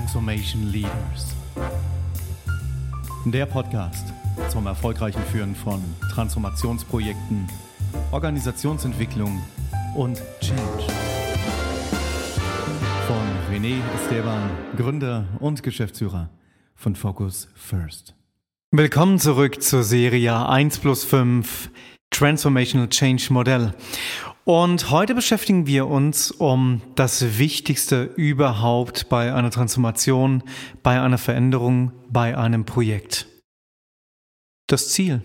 [0.00, 1.36] Transformation Leaders.
[3.26, 4.14] Der Podcast
[4.48, 5.82] zum erfolgreichen Führen von
[6.14, 7.46] Transformationsprojekten,
[8.10, 9.42] Organisationsentwicklung
[9.94, 10.86] und Change.
[13.06, 16.30] Von René Esteban, Gründer und Geschäftsführer
[16.74, 18.14] von Focus First.
[18.70, 21.70] Willkommen zurück zur Serie 1 plus 5
[22.10, 23.74] Transformational Change Modell.
[24.44, 30.42] Und heute beschäftigen wir uns um das Wichtigste überhaupt bei einer Transformation,
[30.82, 33.26] bei einer Veränderung, bei einem Projekt.
[34.66, 35.20] Das Ziel.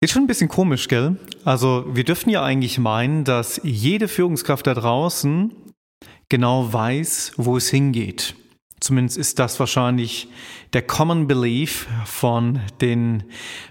[0.00, 1.16] Ist schon ein bisschen komisch, gell?
[1.44, 5.52] Also wir dürften ja eigentlich meinen, dass jede Führungskraft da draußen
[6.28, 8.34] genau weiß, wo es hingeht.
[8.80, 10.28] Zumindest ist das wahrscheinlich
[10.74, 13.24] der Common Belief von den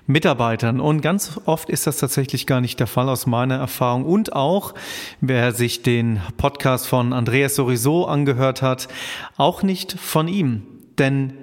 [0.07, 0.80] Mitarbeitern.
[0.80, 4.05] Und ganz oft ist das tatsächlich gar nicht der Fall aus meiner Erfahrung.
[4.05, 4.73] Und auch,
[5.22, 8.88] wer sich den Podcast von Andreas sowieso angehört hat,
[9.38, 10.64] auch nicht von ihm.
[10.97, 11.33] Denn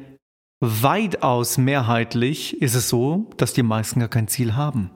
[0.61, 4.91] weitaus mehrheitlich ist es so, dass die meisten gar kein Ziel haben.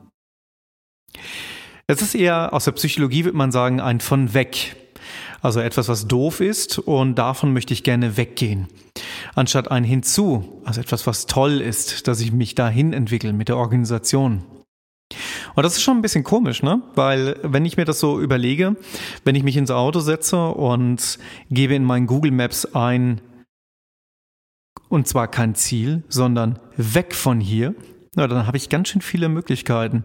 [1.86, 4.76] Es ist eher aus der Psychologie, würde man sagen, ein von weg.
[5.44, 8.66] Also etwas, was doof ist und davon möchte ich gerne weggehen.
[9.34, 13.58] Anstatt ein hinzu, also etwas, was toll ist, dass ich mich dahin entwickle mit der
[13.58, 14.42] Organisation.
[15.54, 16.80] Und das ist schon ein bisschen komisch, ne?
[16.94, 18.76] Weil wenn ich mir das so überlege,
[19.24, 21.18] wenn ich mich ins Auto setze und
[21.50, 23.20] gebe in meinen Google Maps ein,
[24.88, 27.74] und zwar kein Ziel, sondern weg von hier,
[28.16, 30.04] na, dann habe ich ganz schön viele Möglichkeiten.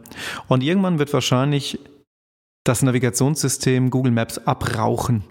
[0.50, 1.80] Und irgendwann wird wahrscheinlich
[2.70, 5.23] das Navigationssystem Google Maps abrauchen.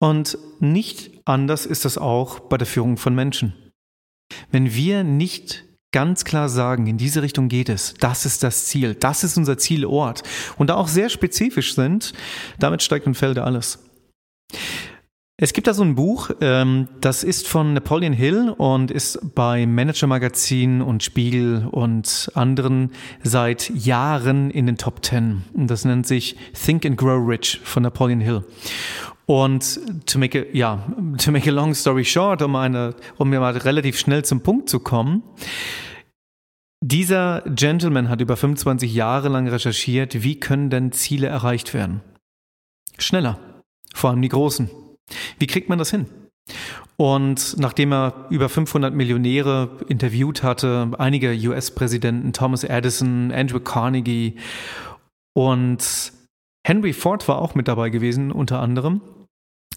[0.00, 3.52] Und nicht anders ist das auch bei der Führung von Menschen.
[4.50, 8.94] Wenn wir nicht ganz klar sagen, in diese Richtung geht es, das ist das Ziel,
[8.94, 10.22] das ist unser Zielort
[10.56, 12.14] und da auch sehr spezifisch sind,
[12.58, 13.78] damit steigt und fällt alles.
[15.40, 19.66] Es gibt da so ein Buch, ähm, das ist von Napoleon Hill und ist bei
[19.66, 22.90] Manager Magazin und Spiegel und anderen
[23.22, 25.44] seit Jahren in den Top Ten.
[25.54, 28.44] Das nennt sich Think and Grow Rich von Napoleon Hill.
[29.26, 30.84] Und to make a, ja,
[31.18, 34.80] to make a long story short, um eine, um mal relativ schnell zum Punkt zu
[34.80, 35.22] kommen.
[36.80, 42.00] Dieser Gentleman hat über 25 Jahre lang recherchiert, wie können denn Ziele erreicht werden?
[42.98, 43.38] Schneller.
[43.94, 44.68] Vor allem die großen.
[45.38, 46.06] Wie kriegt man das hin?
[46.96, 54.36] Und nachdem er über 500 Millionäre interviewt hatte, einige US-Präsidenten, Thomas Edison, Andrew Carnegie
[55.34, 56.12] und
[56.66, 59.00] Henry Ford war auch mit dabei gewesen, unter anderem,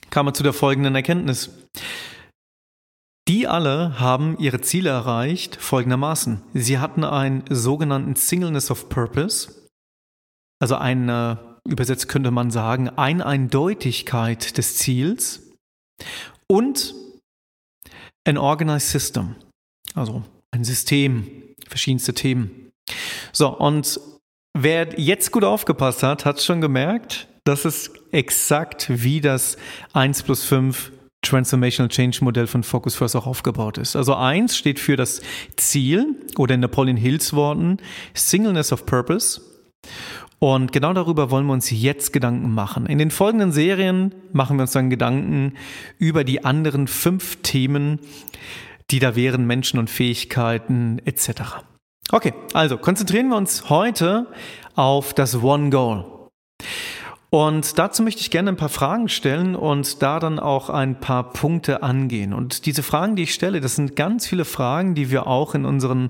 [0.09, 1.49] kam er zu der folgenden Erkenntnis.
[3.27, 6.41] Die alle haben ihre Ziele erreicht folgendermaßen.
[6.53, 9.69] Sie hatten einen sogenannten Singleness of Purpose,
[10.59, 15.51] also eine übersetzt könnte man sagen, Eineindeutigkeit des Ziels
[16.47, 16.94] und
[18.25, 19.35] ein Organized System,
[19.94, 21.27] also ein System,
[21.67, 22.72] verschiedenste Themen.
[23.31, 23.99] So, und
[24.57, 29.57] wer jetzt gut aufgepasst hat, hat schon gemerkt, dass es exakt wie das
[29.93, 30.91] 1 plus 5
[31.23, 33.95] Transformational Change Modell von Focus First auch aufgebaut ist.
[33.95, 35.22] Also eins steht für das
[35.55, 37.78] Ziel oder in Napoleon Hills Worten
[38.13, 39.41] Singleness of Purpose
[40.44, 42.88] und genau darüber wollen wir uns jetzt Gedanken machen.
[42.88, 45.53] In den folgenden Serien machen wir uns dann Gedanken
[46.00, 48.00] über die anderen fünf Themen,
[48.90, 51.62] die da wären, Menschen und Fähigkeiten etc.
[52.12, 54.25] Okay, also konzentrieren wir uns heute
[54.74, 56.06] auf das One Goal.
[57.29, 61.34] Und dazu möchte ich gerne ein paar Fragen stellen und da dann auch ein paar
[61.34, 62.34] Punkte angehen.
[62.34, 65.66] Und diese Fragen, die ich stelle, das sind ganz viele Fragen, die wir auch in
[65.66, 66.09] unseren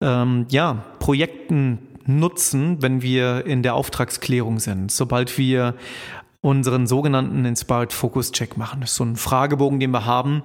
[0.00, 4.90] ähm, ja, Projekten nutzen, wenn wir in der Auftragsklärung sind.
[4.90, 5.74] Sobald wir
[6.44, 8.82] unseren sogenannten Inspired Focus Check machen.
[8.82, 10.42] Das ist so ein Fragebogen, den wir haben,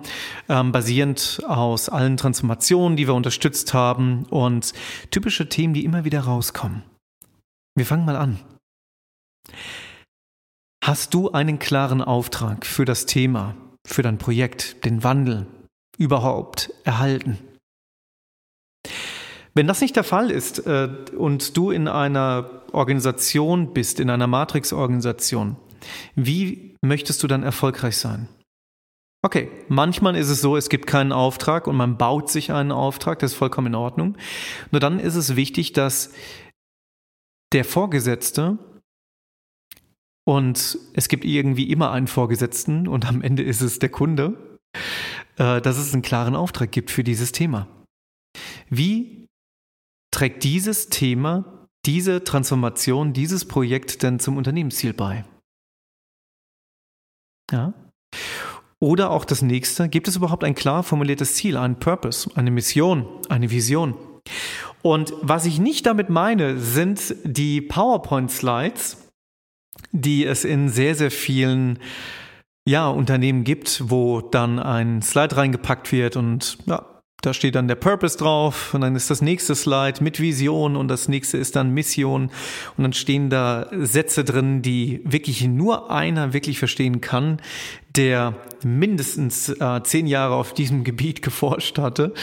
[0.48, 4.72] ähm, basierend aus allen Transformationen, die wir unterstützt haben und
[5.12, 6.84] typische Themen, die immer wieder rauskommen.
[7.76, 8.40] Wir fangen mal an.
[10.82, 13.56] Hast du einen klaren Auftrag für das Thema,
[13.86, 15.48] für dein Projekt, den Wandel
[15.98, 17.38] überhaupt erhalten?
[19.54, 24.28] Wenn das nicht der Fall ist äh, und du in einer Organisation bist, in einer
[24.28, 25.58] Matrix-Organisation,
[26.16, 28.28] wie möchtest du dann erfolgreich sein?
[29.22, 33.20] Okay, manchmal ist es so, es gibt keinen Auftrag und man baut sich einen Auftrag,
[33.20, 34.18] das ist vollkommen in Ordnung.
[34.72, 36.14] Nur dann ist es wichtig, dass
[37.52, 38.58] der Vorgesetzte
[40.26, 44.60] und es gibt irgendwie immer einen Vorgesetzten und am Ende ist es der Kunde,
[45.38, 47.68] äh, dass es einen klaren Auftrag gibt für dieses Thema.
[48.70, 49.28] Wie
[50.12, 55.26] trägt dieses Thema, diese Transformation, dieses Projekt denn zum Unternehmensziel bei?
[57.52, 57.74] Ja.
[58.82, 63.08] Oder auch das nächste, gibt es überhaupt ein klar formuliertes Ziel, einen Purpose, eine Mission,
[63.28, 63.96] eine Vision?
[64.82, 69.10] Und was ich nicht damit meine, sind die PowerPoint-Slides,
[69.92, 71.80] die es in sehr, sehr vielen
[72.66, 77.76] ja, Unternehmen gibt, wo dann ein Slide reingepackt wird und ja, da steht dann der
[77.76, 81.72] Purpose drauf und dann ist das nächste Slide mit Vision und das nächste ist dann
[81.72, 82.32] Mission
[82.78, 87.42] und dann stehen da Sätze drin, die wirklich nur einer wirklich verstehen kann,
[87.96, 92.14] der mindestens äh, zehn Jahre auf diesem Gebiet geforscht hatte.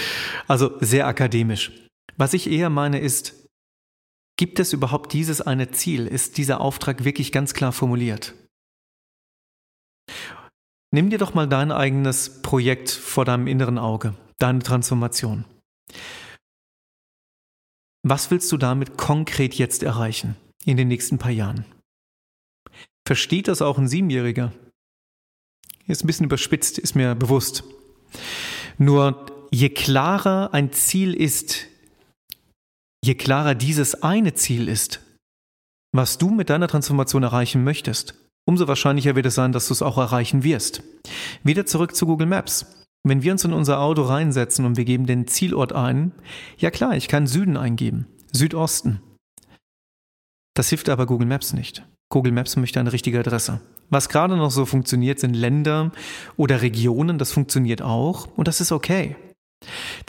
[0.49, 1.73] Also sehr akademisch.
[2.17, 3.47] Was ich eher meine ist,
[4.39, 6.07] gibt es überhaupt dieses eine Ziel?
[6.07, 8.35] Ist dieser Auftrag wirklich ganz klar formuliert?
[10.91, 15.45] Nimm dir doch mal dein eigenes Projekt vor deinem inneren Auge deine Transformation.
[18.03, 21.65] Was willst du damit konkret jetzt erreichen in den nächsten paar Jahren?
[23.07, 24.53] Versteht das auch ein Siebenjähriger?
[25.87, 27.65] Ist ein bisschen überspitzt, ist mir bewusst.
[28.79, 31.67] Nur je klarer ein Ziel ist,
[33.05, 35.01] je klarer dieses eine Ziel ist,
[35.93, 39.83] was du mit deiner Transformation erreichen möchtest, umso wahrscheinlicher wird es sein, dass du es
[39.83, 40.83] auch erreichen wirst.
[41.43, 42.86] Wieder zurück zu Google Maps.
[43.09, 46.11] Wenn wir uns in unser Auto reinsetzen und wir geben den Zielort ein,
[46.59, 49.01] ja klar, ich kann Süden eingeben, Südosten.
[50.55, 51.87] Das hilft aber Google Maps nicht.
[52.09, 53.61] Google Maps möchte eine richtige Adresse.
[53.91, 55.93] Was gerade noch so funktioniert, sind Länder
[56.37, 59.15] oder Regionen, das funktioniert auch und das ist okay.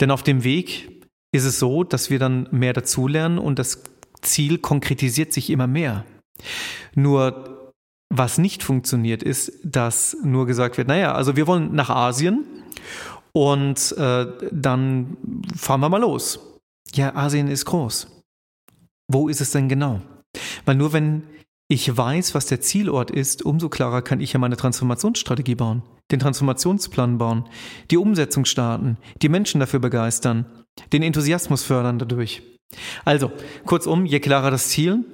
[0.00, 3.80] Denn auf dem Weg ist es so, dass wir dann mehr dazulernen und das
[4.22, 6.04] Ziel konkretisiert sich immer mehr.
[6.96, 7.72] Nur
[8.10, 12.44] was nicht funktioniert, ist, dass nur gesagt wird, naja, also wir wollen nach Asien
[13.32, 15.16] und äh, dann
[15.56, 16.40] fahren wir mal los.
[16.94, 18.08] Ja, Asien ist groß.
[19.10, 20.00] Wo ist es denn genau?
[20.64, 21.22] Weil nur wenn
[21.70, 26.18] ich weiß, was der Zielort ist, umso klarer kann ich ja meine Transformationsstrategie bauen, den
[26.18, 27.44] Transformationsplan bauen,
[27.90, 30.46] die Umsetzung starten, die Menschen dafür begeistern,
[30.92, 32.42] den Enthusiasmus fördern dadurch.
[33.04, 33.30] Also,
[33.66, 35.04] kurzum, je klarer das Ziel,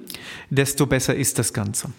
[0.49, 1.91] desto besser ist das Ganze.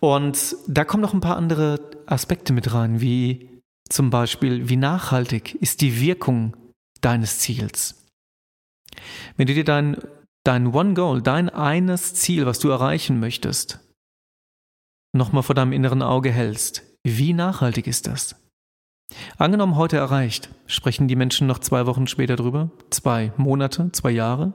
[0.00, 3.53] Und da kommen noch ein paar andere Aspekte mit rein, wie
[3.88, 6.56] zum Beispiel, wie nachhaltig ist die Wirkung
[7.00, 8.06] deines Ziels?
[9.36, 9.96] Wenn du dir dein,
[10.44, 13.80] dein One Goal, dein eines Ziel, was du erreichen möchtest,
[15.14, 18.36] nochmal vor deinem inneren Auge hältst, wie nachhaltig ist das?
[19.36, 22.70] Angenommen heute erreicht, sprechen die Menschen noch zwei Wochen später drüber?
[22.90, 24.54] Zwei Monate, zwei Jahre,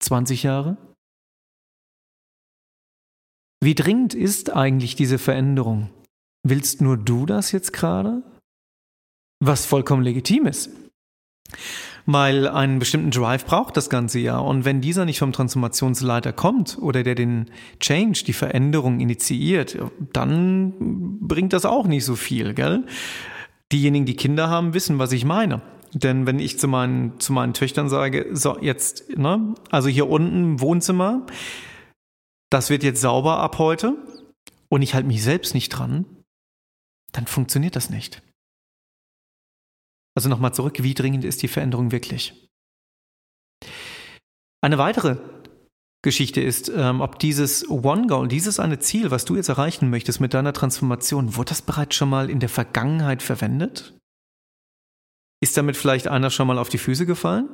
[0.00, 0.76] 20 Jahre?
[3.62, 5.90] Wie dringend ist eigentlich diese Veränderung?
[6.46, 8.22] Willst nur du das jetzt gerade?
[9.40, 10.70] Was vollkommen legitim ist.
[12.06, 14.38] Weil einen bestimmten Drive braucht das Ganze ja.
[14.38, 19.78] Und wenn dieser nicht vom Transformationsleiter kommt oder der den Change, die Veränderung initiiert,
[20.12, 22.84] dann bringt das auch nicht so viel, gell?
[23.72, 25.62] Diejenigen, die Kinder haben, wissen, was ich meine.
[25.92, 30.60] Denn wenn ich zu meinen, zu meinen Töchtern sage, so jetzt, ne, also hier unten
[30.60, 31.26] Wohnzimmer,
[32.50, 33.96] das wird jetzt sauber ab heute
[34.68, 36.04] und ich halte mich selbst nicht dran,
[37.12, 38.22] dann funktioniert das nicht.
[40.14, 42.48] Also nochmal zurück, wie dringend ist die Veränderung wirklich?
[44.62, 45.16] Eine weitere
[46.02, 50.20] Geschichte ist, ähm, ob dieses One Goal, dieses eine Ziel, was du jetzt erreichen möchtest
[50.20, 53.98] mit deiner Transformation, wurde das bereits schon mal in der Vergangenheit verwendet?
[55.42, 57.48] Ist damit vielleicht einer schon mal auf die Füße gefallen?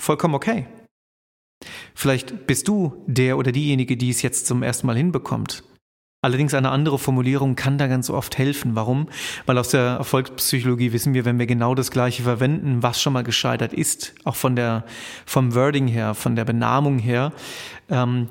[0.00, 0.66] Vollkommen okay.
[1.94, 5.64] Vielleicht bist du der oder diejenige, die es jetzt zum ersten Mal hinbekommt.
[6.22, 8.74] Allerdings eine andere Formulierung kann da ganz oft helfen.
[8.74, 9.08] Warum?
[9.44, 13.22] Weil aus der Erfolgspsychologie wissen wir, wenn wir genau das Gleiche verwenden, was schon mal
[13.22, 14.84] gescheitert ist, auch von der,
[15.24, 17.32] vom Wording her, von der Benamung her,
[17.90, 18.28] ähm,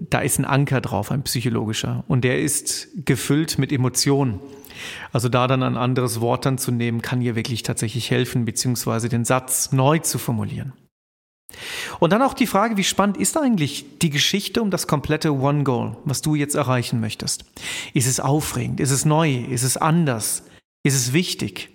[0.00, 2.04] da ist ein Anker drauf, ein psychologischer.
[2.08, 4.40] Und der ist gefüllt mit Emotionen.
[5.12, 9.08] Also da dann ein anderes Wort dann zu nehmen, kann hier wirklich tatsächlich helfen, beziehungsweise
[9.08, 10.72] den Satz neu zu formulieren.
[12.04, 15.64] Und dann auch die Frage, wie spannend ist eigentlich die Geschichte um das komplette One
[15.64, 17.46] Goal, was du jetzt erreichen möchtest?
[17.94, 18.78] Ist es aufregend?
[18.78, 19.36] Ist es neu?
[19.36, 20.42] Ist es anders?
[20.82, 21.70] Ist es wichtig?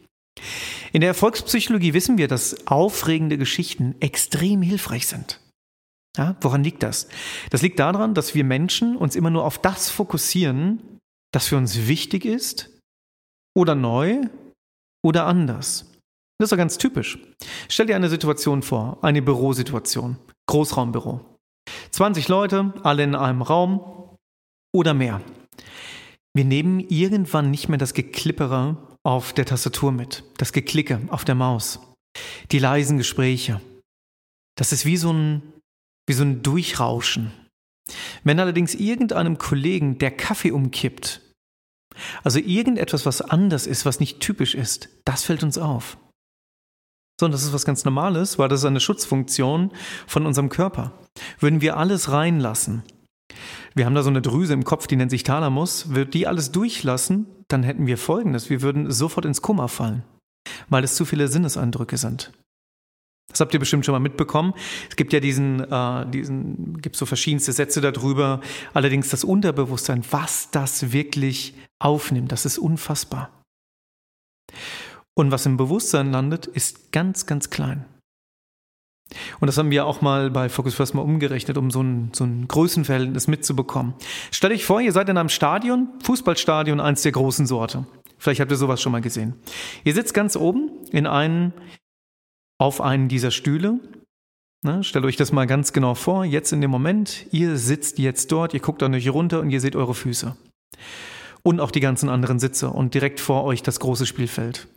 [0.93, 5.41] In der Erfolgspsychologie wissen wir, dass aufregende Geschichten extrem hilfreich sind.
[6.15, 7.07] Ja, woran liegt das?
[7.49, 10.99] Das liegt daran, dass wir Menschen uns immer nur auf das fokussieren,
[11.33, 12.69] das für uns wichtig ist
[13.57, 14.27] oder neu
[15.03, 15.88] oder anders.
[16.39, 17.19] Das ist doch ganz typisch.
[17.67, 20.17] Stell dir eine Situation vor, eine Bürosituation,
[20.47, 21.19] Großraumbüro.
[21.91, 24.17] 20 Leute, alle in einem Raum
[24.73, 25.21] oder mehr.
[26.33, 31.35] Wir nehmen irgendwann nicht mehr das Geklippere auf der Tastatur mit, das Geklicke auf der
[31.35, 31.79] Maus,
[32.51, 33.59] die leisen Gespräche.
[34.55, 35.41] Das ist wie so ein,
[36.07, 37.33] wie so ein Durchrauschen.
[38.23, 41.21] Wenn allerdings irgendeinem Kollegen der Kaffee umkippt
[42.23, 45.97] Also irgendetwas, was anders ist, was nicht typisch ist, das fällt uns auf.
[47.19, 49.71] Sondern das ist was ganz Normales, weil das ist eine Schutzfunktion
[50.07, 50.93] von unserem Körper.
[51.39, 52.83] Würden wir alles reinlassen,
[53.75, 56.51] wir haben da so eine Drüse im Kopf, die nennt sich Thalamus, würde die alles
[56.51, 60.03] durchlassen, dann hätten wir Folgendes, wir würden sofort ins Kummer fallen,
[60.69, 62.31] weil es zu viele Sinneseindrücke sind.
[63.29, 64.53] Das habt ihr bestimmt schon mal mitbekommen.
[64.89, 68.41] Es gibt ja diesen, äh, diesen, gibt so verschiedenste Sätze darüber.
[68.73, 73.29] Allerdings das Unterbewusstsein, was das wirklich aufnimmt, das ist unfassbar.
[75.19, 77.83] Und was im Bewusstsein landet, ist ganz, ganz klein.
[79.41, 82.23] Und das haben wir auch mal bei Focus First mal umgerechnet, um so ein, so
[82.23, 83.95] ein Größenverhältnis mitzubekommen.
[84.31, 87.85] Stellt euch vor, ihr seid in einem Stadion, Fußballstadion, eins der großen Sorte.
[88.17, 89.33] Vielleicht habt ihr sowas schon mal gesehen.
[89.83, 91.51] Ihr sitzt ganz oben in einem,
[92.57, 93.81] auf einen dieser Stühle.
[94.63, 96.23] Ne, stellt euch das mal ganz genau vor.
[96.23, 99.59] Jetzt in dem Moment, ihr sitzt jetzt dort, ihr guckt an euch runter und ihr
[99.59, 100.37] seht eure Füße.
[101.43, 104.69] Und auch die ganzen anderen Sitze und direkt vor euch das große Spielfeld.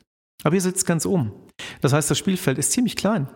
[0.42, 1.32] Aber ihr sitzt ganz oben.
[1.80, 3.28] Das heißt, das Spielfeld ist ziemlich klein.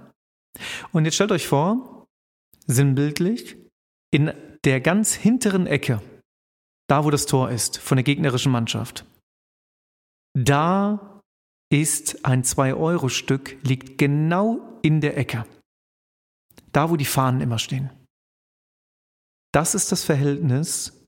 [0.92, 2.06] Und jetzt stellt euch vor,
[2.66, 3.56] sinnbildlich,
[4.10, 4.32] in
[4.64, 6.02] der ganz hinteren Ecke,
[6.88, 9.04] da wo das Tor ist, von der gegnerischen Mannschaft,
[10.34, 11.20] da
[11.70, 15.46] ist ein 2-Euro-Stück, liegt genau in der Ecke.
[16.72, 17.90] Da, wo die Fahnen immer stehen.
[19.52, 21.04] Das ist das Verhältnis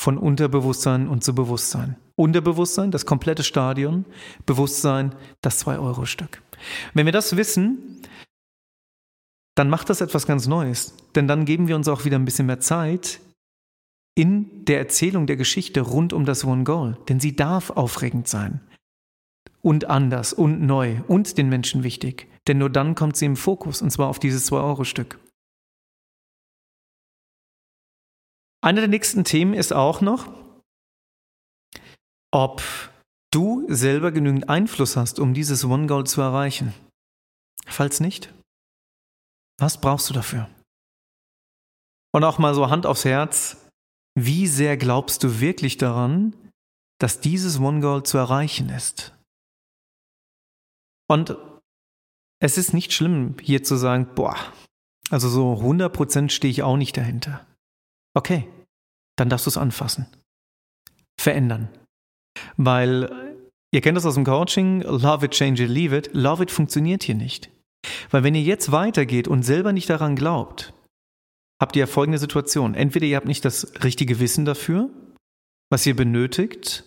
[0.00, 1.96] von Unterbewusstsein und zu Bewusstsein.
[2.16, 4.06] Unterbewusstsein, das komplette Stadion,
[4.46, 6.42] Bewusstsein, das 2-Euro-Stück.
[6.94, 8.00] Wenn wir das wissen,
[9.54, 10.94] dann macht das etwas ganz Neues.
[11.14, 13.20] Denn dann geben wir uns auch wieder ein bisschen mehr Zeit
[14.14, 16.96] in der Erzählung der Geschichte rund um das One Goal.
[17.08, 18.60] Denn sie darf aufregend sein.
[19.60, 22.28] Und anders und neu und den Menschen wichtig.
[22.48, 25.18] Denn nur dann kommt sie im Fokus, und zwar auf dieses 2-Euro-Stück.
[28.62, 30.32] Einer der nächsten Themen ist auch noch,
[32.36, 32.62] ob
[33.32, 36.74] du selber genügend Einfluss hast, um dieses One Goal zu erreichen.
[37.66, 38.30] Falls nicht,
[39.58, 40.50] was brauchst du dafür?
[42.12, 43.56] Und auch mal so Hand aufs Herz,
[44.18, 46.36] wie sehr glaubst du wirklich daran,
[47.00, 49.14] dass dieses One Goal zu erreichen ist?
[51.08, 51.38] Und
[52.38, 54.36] es ist nicht schlimm, hier zu sagen, boah,
[55.08, 57.46] also so 100% stehe ich auch nicht dahinter.
[58.14, 58.46] Okay,
[59.16, 60.06] dann darfst du es anfassen.
[61.18, 61.70] Verändern.
[62.56, 63.36] Weil,
[63.72, 66.10] ihr kennt das aus dem Coaching, love it, change it, leave it.
[66.12, 67.50] Love it funktioniert hier nicht.
[68.10, 70.72] Weil wenn ihr jetzt weitergeht und selber nicht daran glaubt,
[71.60, 72.74] habt ihr folgende Situation.
[72.74, 74.90] Entweder ihr habt nicht das richtige Wissen dafür,
[75.70, 76.84] was ihr benötigt,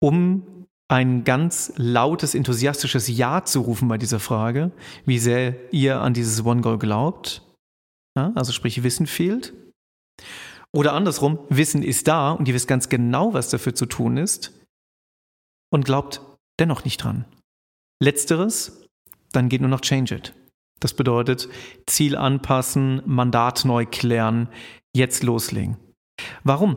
[0.00, 4.70] um ein ganz lautes, enthusiastisches Ja zu rufen bei dieser Frage,
[5.04, 7.42] wie sehr ihr an dieses One Goal glaubt.
[8.16, 9.52] Ja, also sprich, Wissen fehlt.
[10.72, 14.52] Oder andersrum, Wissen ist da und ihr wisst ganz genau, was dafür zu tun ist
[15.70, 16.20] und glaubt
[16.58, 17.24] dennoch nicht dran.
[18.02, 18.86] Letzteres
[19.36, 20.34] dann geht nur noch Change It.
[20.80, 21.48] Das bedeutet
[21.86, 24.48] Ziel anpassen, Mandat neu klären,
[24.94, 25.76] jetzt loslegen.
[26.42, 26.76] Warum?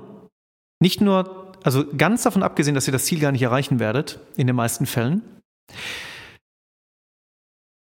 [0.82, 4.48] Nicht nur, also ganz davon abgesehen, dass ihr das Ziel gar nicht erreichen werdet, in
[4.48, 5.22] den meisten Fällen,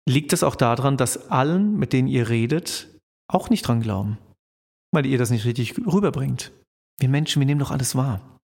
[0.08, 2.88] liegt es auch daran, dass allen, mit denen ihr redet,
[3.28, 4.18] auch nicht dran glauben,
[4.92, 6.52] weil ihr das nicht richtig rüberbringt.
[7.00, 8.38] Wir Menschen, wir nehmen doch alles wahr.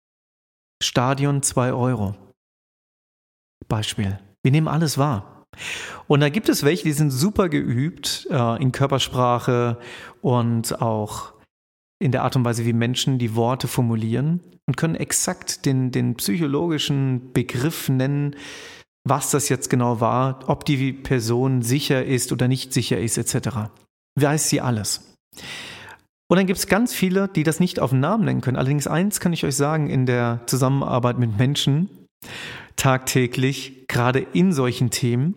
[0.82, 2.16] Stadion 2 Euro.
[3.66, 4.18] Beispiel.
[4.42, 5.44] Wir nehmen alles wahr.
[6.06, 9.78] Und da gibt es welche, die sind super geübt äh, in Körpersprache
[10.20, 11.32] und auch
[12.00, 16.14] in der Art und Weise, wie Menschen die Worte formulieren und können exakt den, den
[16.16, 18.36] psychologischen Begriff nennen,
[19.04, 23.70] was das jetzt genau war, ob die Person sicher ist oder nicht sicher ist, etc.
[24.20, 25.16] Weiß sie alles.
[26.30, 28.58] Und dann gibt es ganz viele, die das nicht auf den Namen nennen können.
[28.58, 31.88] Allerdings eins kann ich euch sagen in der Zusammenarbeit mit Menschen,
[32.78, 35.34] tagtäglich, gerade in solchen Themen.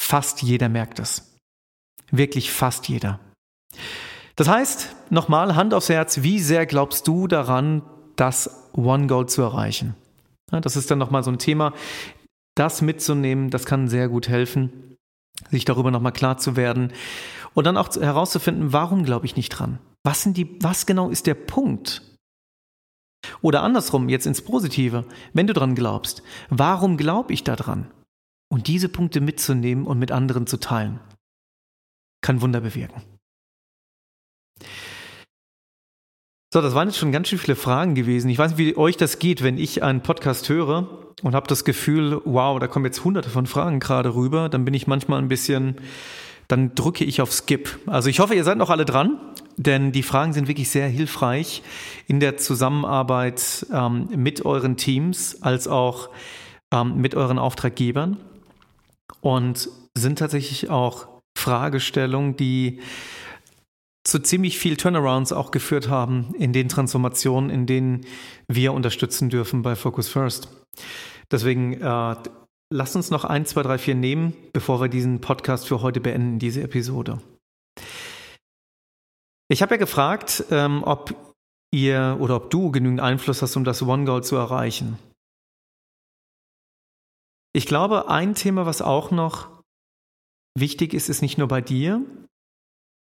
[0.00, 1.38] Fast jeder merkt es.
[2.10, 3.20] Wirklich fast jeder.
[4.34, 7.82] Das heißt, nochmal Hand aufs Herz, wie sehr glaubst du daran,
[8.16, 9.94] das One Goal zu erreichen?
[10.50, 11.74] Das ist dann nochmal so ein Thema.
[12.56, 14.96] Das mitzunehmen, das kann sehr gut helfen,
[15.50, 16.92] sich darüber nochmal klar zu werden
[17.54, 19.78] und dann auch herauszufinden, warum glaube ich nicht dran?
[20.04, 22.02] Was, sind die, was genau ist der Punkt?
[23.42, 27.90] Oder andersrum, jetzt ins Positive, wenn du dran glaubst, warum glaube ich da dran?
[28.50, 31.00] Und diese Punkte mitzunehmen und mit anderen zu teilen,
[32.22, 33.02] kann Wunder bewirken.
[36.52, 38.30] So, das waren jetzt schon ganz schön viele Fragen gewesen.
[38.30, 40.88] Ich weiß nicht, wie euch das geht, wenn ich einen Podcast höre
[41.22, 44.48] und habe das Gefühl, wow, da kommen jetzt hunderte von Fragen gerade rüber.
[44.48, 45.76] Dann bin ich manchmal ein bisschen,
[46.48, 47.78] dann drücke ich auf Skip.
[47.84, 49.20] Also ich hoffe, ihr seid noch alle dran
[49.58, 51.62] denn die Fragen sind wirklich sehr hilfreich
[52.06, 56.10] in der Zusammenarbeit ähm, mit euren Teams als auch
[56.72, 58.16] ähm, mit euren Auftraggebern
[59.20, 62.80] und sind tatsächlich auch Fragestellungen, die
[64.04, 68.06] zu ziemlich viel Turnarounds auch geführt haben in den Transformationen, in denen
[68.46, 70.48] wir unterstützen dürfen bei Focus First.
[71.30, 72.16] Deswegen äh,
[72.72, 76.38] lasst uns noch ein, zwei, drei, vier nehmen, bevor wir diesen Podcast für heute beenden,
[76.38, 77.18] diese Episode.
[79.50, 81.14] Ich habe ja gefragt, ähm, ob
[81.72, 84.98] ihr oder ob du genügend Einfluss hast, um das One Goal zu erreichen.
[87.54, 89.62] Ich glaube, ein Thema, was auch noch
[90.56, 92.04] wichtig ist, ist nicht nur bei dir,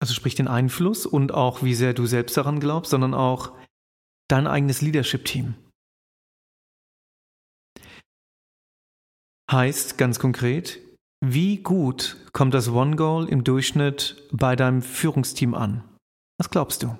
[0.00, 3.52] also sprich den Einfluss und auch wie sehr du selbst daran glaubst, sondern auch
[4.28, 5.54] dein eigenes Leadership-Team.
[9.50, 10.80] Heißt ganz konkret,
[11.22, 15.91] wie gut kommt das One Goal im Durchschnitt bei deinem Führungsteam an?
[16.38, 16.98] Was glaubst du?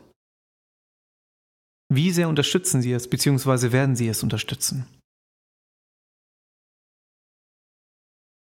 [1.92, 4.86] Wie sehr unterstützen sie es, beziehungsweise werden sie es unterstützen?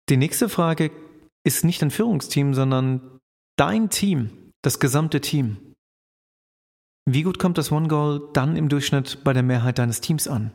[0.09, 0.91] Die nächste Frage
[1.45, 3.19] ist nicht ein Führungsteam, sondern
[3.57, 5.73] dein Team das gesamte Team.
[7.09, 10.53] Wie gut kommt das One Goal dann im Durchschnitt bei der Mehrheit deines Teams an?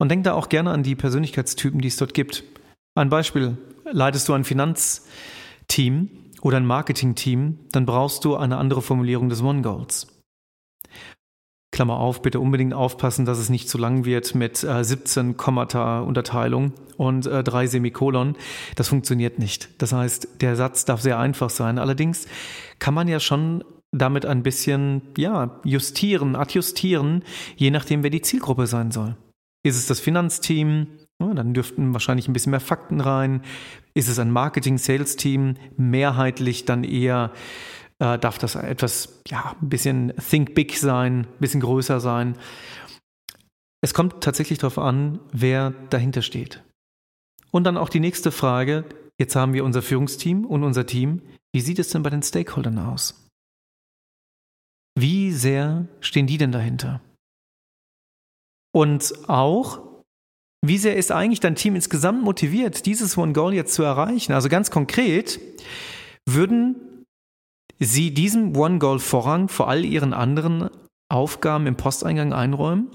[0.00, 2.44] Und denk da auch gerne an die Persönlichkeitstypen, die es dort gibt.
[2.94, 6.10] Ein Beispiel, leitest du ein Finanzteam
[6.42, 10.08] oder ein Marketingteam, dann brauchst du eine andere Formulierung des One Goals.
[11.70, 16.00] Klammer auf, bitte unbedingt aufpassen, dass es nicht zu lang wird mit äh, 17 Kommata
[16.00, 18.36] Unterteilung und äh, drei Semikolon.
[18.76, 19.70] Das funktioniert nicht.
[19.80, 21.78] Das heißt, der Satz darf sehr einfach sein.
[21.78, 22.26] Allerdings
[22.78, 27.24] kann man ja schon damit ein bisschen, ja, justieren, adjustieren,
[27.56, 29.16] je nachdem, wer die Zielgruppe sein soll.
[29.62, 30.88] Ist es das Finanzteam?
[31.22, 33.42] Ja, dann dürften wahrscheinlich ein bisschen mehr Fakten rein.
[33.94, 35.56] Ist es ein Marketing-Sales-Team?
[35.76, 37.32] Mehrheitlich dann eher
[37.98, 42.36] äh, darf das etwas, ja, ein bisschen think big sein, ein bisschen größer sein.
[43.80, 46.62] Es kommt tatsächlich darauf an, wer dahinter steht.
[47.50, 48.84] Und dann auch die nächste Frage.
[49.18, 51.22] Jetzt haben wir unser Führungsteam und unser Team.
[51.52, 53.28] Wie sieht es denn bei den Stakeholdern aus?
[54.98, 57.00] Wie sehr stehen die denn dahinter?
[58.74, 59.91] Und auch,
[60.64, 64.32] wie sehr ist eigentlich dein Team insgesamt motiviert, dieses One Goal jetzt zu erreichen?
[64.32, 65.40] Also ganz konkret,
[66.28, 67.04] würden
[67.80, 70.70] sie diesem One Goal Vorrang vor all ihren anderen
[71.10, 72.88] Aufgaben im Posteingang einräumen?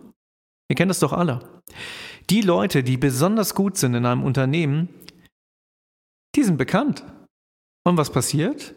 [0.70, 1.62] Ihr kennt das doch alle.
[2.30, 4.90] Die Leute, die besonders gut sind in einem Unternehmen,
[6.36, 7.04] die sind bekannt.
[7.86, 8.76] Und was passiert?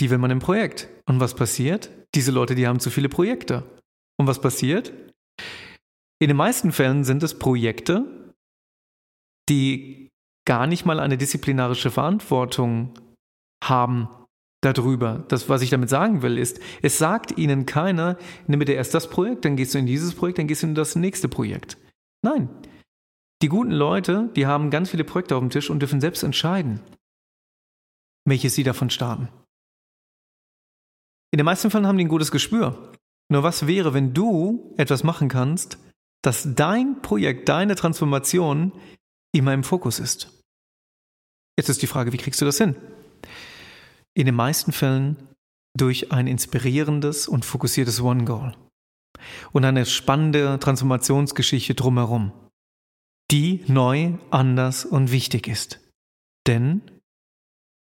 [0.00, 0.88] Die will man im Projekt.
[1.06, 1.90] Und was passiert?
[2.14, 3.64] Diese Leute, die haben zu viele Projekte.
[4.18, 4.92] Und was passiert?
[6.20, 8.19] In den meisten Fällen sind es Projekte,
[9.50, 10.08] die
[10.46, 12.94] gar nicht mal eine disziplinarische Verantwortung
[13.62, 14.08] haben
[14.62, 15.24] darüber.
[15.28, 19.10] Das, was ich damit sagen will, ist, es sagt ihnen keiner, nimm dir erst das
[19.10, 21.76] Projekt, dann gehst du in dieses Projekt, dann gehst du in das nächste Projekt.
[22.22, 22.48] Nein.
[23.42, 26.80] Die guten Leute, die haben ganz viele Projekte auf dem Tisch und dürfen selbst entscheiden,
[28.26, 29.28] welches sie davon starten.
[31.32, 32.92] In den meisten Fällen haben die ein gutes Gespür.
[33.30, 35.78] Nur was wäre, wenn du etwas machen kannst,
[36.22, 38.72] dass dein Projekt, deine Transformation
[39.32, 40.32] immer im Fokus ist?
[41.58, 42.76] Jetzt ist die Frage, wie kriegst du das hin?
[44.14, 45.16] in den meisten Fällen
[45.76, 48.54] durch ein inspirierendes und fokussiertes One Goal
[49.52, 52.32] und eine spannende Transformationsgeschichte drumherum,
[53.30, 55.78] die neu, anders und wichtig ist.
[56.46, 56.82] Denn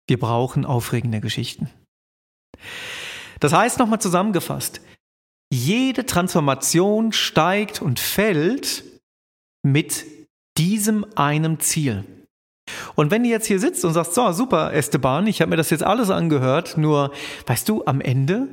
[0.08, 1.70] wir brauchen aufregende Geschichten.
[3.40, 4.80] Das heißt nochmal zusammengefasst,
[5.52, 8.84] jede Transformation steigt und fällt
[9.62, 10.04] mit
[10.58, 12.04] diesem einem Ziel.
[12.94, 15.70] Und wenn du jetzt hier sitzt und sagst, so, super, Esteban, ich habe mir das
[15.70, 17.12] jetzt alles angehört, nur,
[17.46, 18.48] weißt du, am Ende,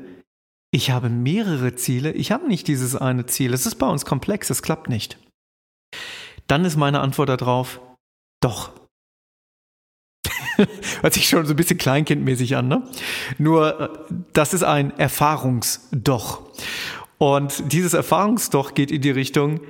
[0.72, 4.50] ich habe mehrere Ziele, ich habe nicht dieses eine Ziel, es ist bei uns komplex,
[4.50, 5.18] es klappt nicht.
[6.48, 7.82] Dann ist meine Antwort darauf,
[8.42, 8.72] doch.
[11.02, 12.88] Hört sich schon so ein bisschen kleinkindmäßig an, ne?
[13.38, 13.90] Nur, äh,
[14.34, 16.42] das ist ein Erfahrungsdoch.
[17.18, 19.62] Und dieses Erfahrungsdoch geht in die Richtung,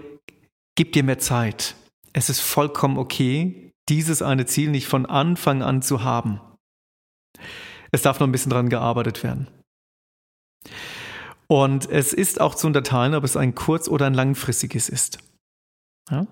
[0.75, 1.75] gib dir mehr Zeit.
[2.15, 6.39] Es ist vollkommen okay, dieses eine Ziel nicht von Anfang an zu haben.
[7.91, 9.49] Es darf noch ein bisschen dran gearbeitet werden.
[11.47, 15.19] Und es ist auch zu unterteilen, ob es ein kurz- oder ein langfristiges ist.
[16.09, 16.25] Ja?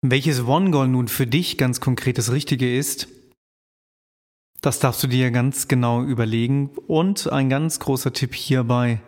[0.00, 3.06] Welches One Goal nun für dich ganz konkret das Richtige ist,
[4.62, 6.70] das darfst du dir ganz genau überlegen.
[6.86, 9.02] Und ein ganz großer Tipp hierbei,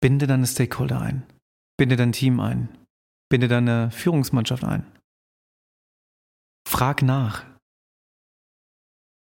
[0.00, 1.22] binde deine Stakeholder ein,
[1.78, 2.81] binde dein Team ein,
[3.32, 4.84] Binde deine Führungsmannschaft ein.
[6.68, 7.46] Frag nach.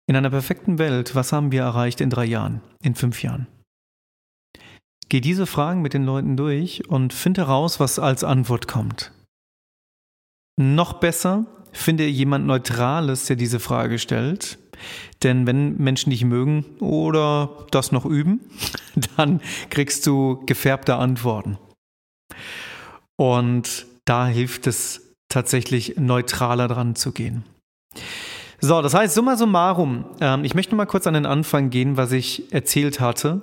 [0.07, 3.47] in einer perfekten Welt, was haben wir erreicht in drei Jahren, in fünf Jahren?
[5.07, 9.13] Geh diese Fragen mit den Leuten durch und finde heraus, was als Antwort kommt.
[10.59, 14.59] Noch besser, finde jemand Neutrales, der diese Frage stellt.
[15.23, 18.41] Denn wenn Menschen dich mögen oder das noch üben,
[19.15, 21.57] dann kriegst du gefärbte Antworten.
[23.17, 27.43] Und da hilft es tatsächlich neutraler dran zu gehen.
[28.61, 32.11] So, das heißt, summa summarum, ähm, ich möchte mal kurz an den Anfang gehen, was
[32.11, 33.41] ich erzählt hatte.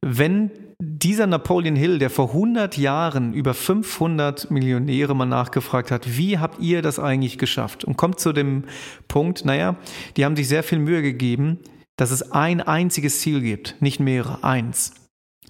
[0.00, 6.38] Wenn dieser Napoleon Hill, der vor 100 Jahren über 500 Millionäre mal nachgefragt hat, wie
[6.38, 7.84] habt ihr das eigentlich geschafft?
[7.84, 8.64] Und kommt zu dem
[9.08, 9.76] Punkt, naja,
[10.16, 11.58] die haben sich sehr viel Mühe gegeben,
[11.96, 14.94] dass es ein einziges Ziel gibt, nicht mehrere, eins.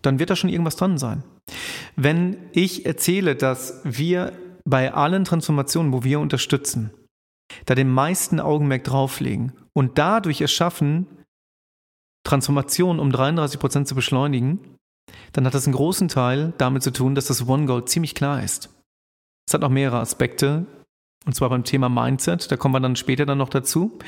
[0.02, 1.22] Dann wird da schon irgendwas dran sein.
[1.96, 4.33] Wenn ich erzähle, dass wir
[4.64, 6.90] bei allen Transformationen, wo wir unterstützen,
[7.66, 11.07] da den meisten Augenmerk drauflegen und dadurch es schaffen,
[12.26, 14.59] Transformation um 33 Prozent zu beschleunigen,
[15.33, 18.42] dann hat das einen großen Teil damit zu tun, dass das One Goal ziemlich klar
[18.42, 18.70] ist.
[19.46, 20.64] Es hat noch mehrere Aspekte,
[21.26, 23.98] und zwar beim Thema Mindset, da kommen wir dann später dann noch dazu,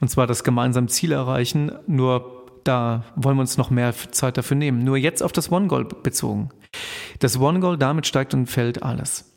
[0.00, 4.56] und zwar das gemeinsame Ziel erreichen, nur da wollen wir uns noch mehr Zeit dafür
[4.56, 4.84] nehmen.
[4.84, 6.50] Nur jetzt auf das One Goal bezogen.
[7.18, 9.36] Das One Goal, damit steigt und fällt alles.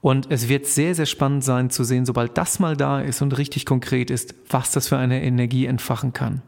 [0.00, 3.36] Und es wird sehr, sehr spannend sein zu sehen, sobald das mal da ist und
[3.36, 6.42] richtig konkret ist, was das für eine Energie entfachen kann.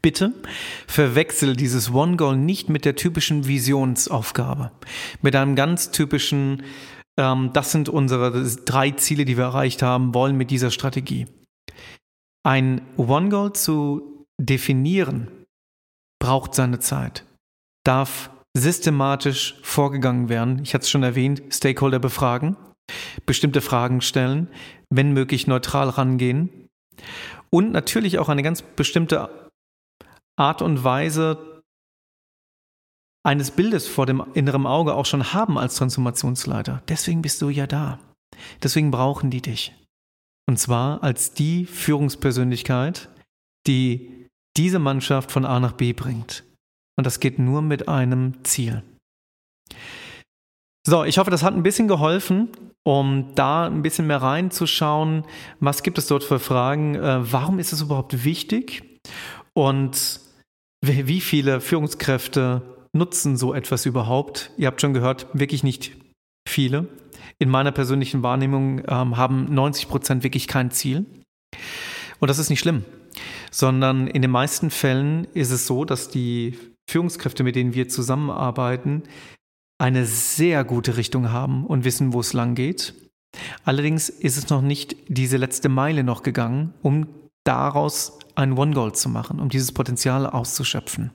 [0.00, 0.32] Bitte
[0.86, 4.72] verwechsel dieses One Goal nicht mit der typischen Visionsaufgabe,
[5.22, 6.64] mit einem ganz typischen,
[7.16, 11.26] ähm, das sind unsere drei Ziele, die wir erreicht haben wollen mit dieser Strategie.
[12.44, 15.28] Ein One Goal zu definieren
[16.20, 17.24] braucht seine Zeit,
[17.84, 20.60] darf systematisch vorgegangen werden.
[20.62, 22.56] Ich hatte es schon erwähnt, Stakeholder befragen,
[23.26, 24.48] bestimmte Fragen stellen,
[24.90, 26.68] wenn möglich neutral rangehen
[27.50, 29.50] und natürlich auch eine ganz bestimmte
[30.36, 31.62] Art und Weise
[33.24, 36.82] eines Bildes vor dem inneren Auge auch schon haben als Transformationsleiter.
[36.88, 38.00] Deswegen bist du ja da.
[38.62, 39.74] Deswegen brauchen die dich.
[40.48, 43.08] Und zwar als die Führungspersönlichkeit,
[43.66, 46.44] die diese Mannschaft von A nach B bringt.
[46.96, 48.82] Und das geht nur mit einem Ziel.
[50.86, 52.48] So, ich hoffe, das hat ein bisschen geholfen,
[52.84, 55.24] um da ein bisschen mehr reinzuschauen.
[55.60, 56.96] Was gibt es dort für Fragen?
[56.96, 58.82] Äh, warum ist es überhaupt wichtig?
[59.54, 60.20] Und
[60.84, 64.50] wie viele Führungskräfte nutzen so etwas überhaupt?
[64.56, 65.92] Ihr habt schon gehört, wirklich nicht
[66.48, 66.88] viele.
[67.38, 71.06] In meiner persönlichen Wahrnehmung ähm, haben 90 Prozent wirklich kein Ziel.
[72.18, 72.84] Und das ist nicht schlimm,
[73.52, 79.04] sondern in den meisten Fällen ist es so, dass die Führungskräfte, mit denen wir zusammenarbeiten,
[79.78, 82.94] eine sehr gute Richtung haben und wissen, wo es lang geht.
[83.64, 87.06] Allerdings ist es noch nicht diese letzte Meile noch gegangen, um
[87.44, 91.10] daraus ein One Goal zu machen, um dieses Potenzial auszuschöpfen.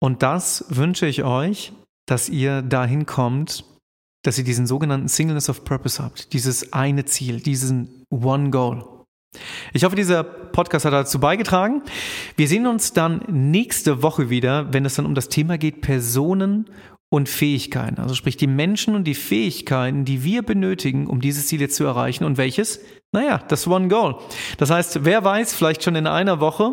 [0.00, 1.72] Und das wünsche ich euch,
[2.06, 3.64] dass ihr dahin kommt,
[4.24, 8.91] dass ihr diesen sogenannten Singleness of Purpose habt, dieses eine Ziel, diesen One Goal.
[9.72, 11.82] Ich hoffe, dieser Podcast hat dazu beigetragen.
[12.36, 16.68] Wir sehen uns dann nächste Woche wieder, wenn es dann um das Thema geht, Personen
[17.08, 18.00] und Fähigkeiten.
[18.00, 21.84] Also sprich die Menschen und die Fähigkeiten, die wir benötigen, um dieses Ziel jetzt zu
[21.84, 22.24] erreichen.
[22.24, 22.80] Und welches?
[23.12, 24.16] Naja, das One Goal.
[24.56, 26.72] Das heißt, wer weiß, vielleicht schon in einer Woche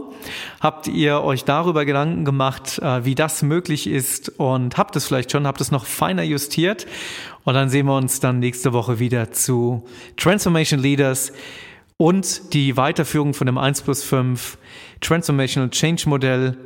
[0.61, 5.33] habt ihr euch darüber Gedanken gemacht, äh, wie das möglich ist und habt es vielleicht
[5.33, 6.87] schon, habt es noch feiner justiert.
[7.43, 9.83] Und dann sehen wir uns dann nächste Woche wieder zu
[10.15, 11.33] Transformation Leaders
[12.01, 14.57] und die Weiterführung von dem 1 plus 5
[15.01, 16.57] Transformational Change Modell